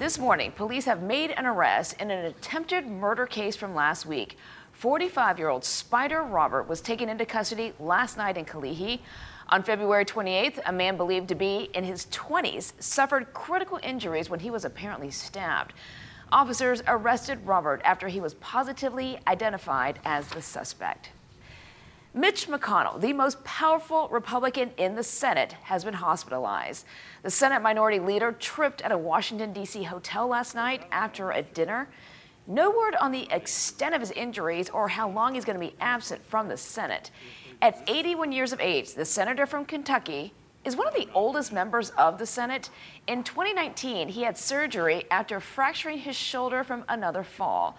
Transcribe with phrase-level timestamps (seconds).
[0.00, 4.38] This morning, police have made an arrest in an attempted murder case from last week.
[4.72, 9.00] 45 year old Spider Robert was taken into custody last night in Kalihi.
[9.50, 14.40] On February 28th, a man believed to be in his 20s suffered critical injuries when
[14.40, 15.74] he was apparently stabbed.
[16.32, 21.10] Officers arrested Robert after he was positively identified as the suspect.
[22.12, 26.84] Mitch McConnell, the most powerful Republican in the Senate, has been hospitalized.
[27.22, 29.84] The Senate minority leader tripped at a Washington, D.C.
[29.84, 31.88] hotel last night after a dinner.
[32.48, 35.76] No word on the extent of his injuries or how long he's going to be
[35.80, 37.12] absent from the Senate.
[37.62, 40.32] At 81 years of age, the senator from Kentucky
[40.64, 42.70] is one of the oldest members of the Senate.
[43.06, 47.78] In 2019, he had surgery after fracturing his shoulder from another fall.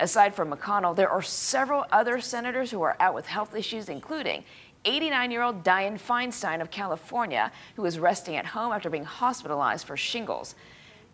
[0.00, 4.44] Aside from McConnell, there are several other senators who are out with health issues, including
[4.84, 9.86] 89 year old Dianne Feinstein of California, who is resting at home after being hospitalized
[9.86, 10.54] for shingles.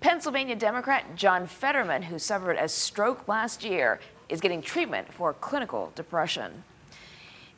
[0.00, 5.92] Pennsylvania Democrat John Fetterman, who suffered a stroke last year, is getting treatment for clinical
[5.94, 6.64] depression.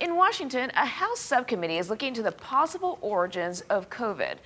[0.00, 4.38] In Washington, a House subcommittee is looking into the possible origins of COVID.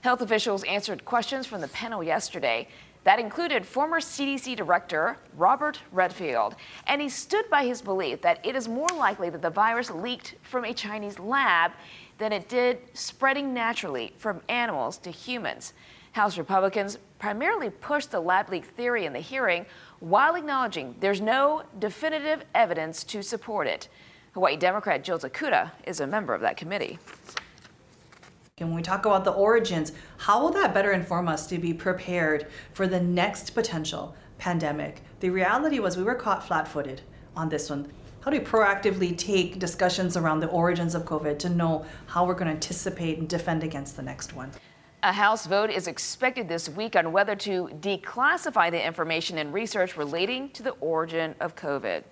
[0.00, 2.66] Health officials answered questions from the panel yesterday.
[3.04, 8.56] That included former CDC Director Robert Redfield, and he stood by his belief that it
[8.56, 11.72] is more likely that the virus leaked from a Chinese lab
[12.16, 15.74] than it did spreading naturally from animals to humans.
[16.12, 19.66] House Republicans primarily pushed the lab leak theory in the hearing
[20.00, 23.88] while acknowledging there's no definitive evidence to support it.
[24.32, 26.98] Hawaii Democrat Jill Tokuda is a member of that committee.
[28.58, 31.74] And when we talk about the origins, how will that better inform us to be
[31.74, 35.02] prepared for the next potential pandemic?
[35.18, 37.00] The reality was we were caught flat footed
[37.34, 37.90] on this one.
[38.20, 42.34] How do we proactively take discussions around the origins of COVID to know how we're
[42.34, 44.52] going to anticipate and defend against the next one?
[45.02, 49.96] A House vote is expected this week on whether to declassify the information and research
[49.96, 52.04] relating to the origin of COVID.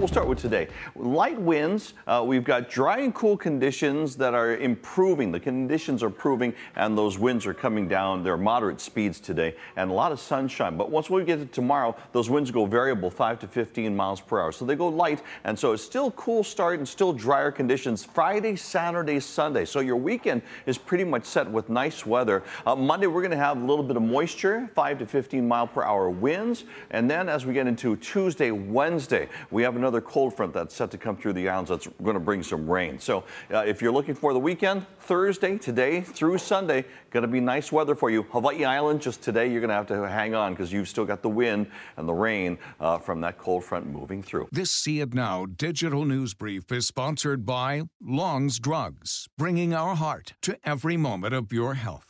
[0.00, 0.68] We'll start with today.
[0.96, 5.30] Light winds, uh, we've got dry and cool conditions that are improving.
[5.30, 8.24] The conditions are improving and those winds are coming down.
[8.24, 10.78] They're moderate speeds today and a lot of sunshine.
[10.78, 14.40] But once we get to tomorrow, those winds go variable 5 to 15 miles per
[14.40, 14.52] hour.
[14.52, 18.56] So they go light and so it's still cool start and still drier conditions Friday,
[18.56, 19.66] Saturday, Sunday.
[19.66, 22.42] So your weekend is pretty much set with nice weather.
[22.64, 25.66] Uh, Monday, we're going to have a little bit of moisture, 5 to 15 mile
[25.66, 26.64] per hour winds.
[26.90, 30.74] And then as we get into Tuesday, Wednesday, we have another another cold front that's
[30.74, 32.98] set to come through the islands that's going to bring some rain.
[33.00, 37.40] So uh, if you're looking for the weekend, Thursday, today through Sunday, going to be
[37.40, 38.22] nice weather for you.
[38.22, 41.22] Hawaii Island, just today, you're going to have to hang on because you've still got
[41.22, 44.48] the wind and the rain uh, from that cold front moving through.
[44.52, 50.34] This See It Now digital news brief is sponsored by Long's Drugs, bringing our heart
[50.42, 52.09] to every moment of your health.